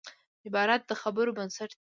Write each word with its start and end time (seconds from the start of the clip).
عبارت 0.47 0.81
د 0.89 0.91
خبرو 1.01 1.35
بنسټ 1.37 1.69
دئ. 1.75 1.79